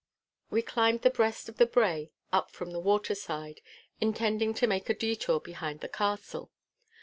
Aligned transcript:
We 0.49 0.63
climbed 0.63 1.03
the 1.03 1.11
breast 1.11 1.47
of 1.47 1.57
the 1.57 1.67
brae 1.67 2.09
up 2.33 2.49
from 2.49 2.71
the 2.71 2.79
waterside, 2.79 3.61
intending 3.99 4.55
to 4.55 4.65
make 4.65 4.89
a 4.89 4.95
detour 4.95 5.39
behind 5.39 5.81
the 5.81 5.89
castle. 5.89 6.49